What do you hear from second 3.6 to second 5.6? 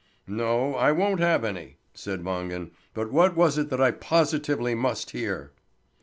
that I positively must hear?"